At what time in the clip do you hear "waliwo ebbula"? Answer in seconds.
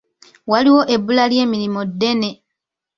0.51-1.23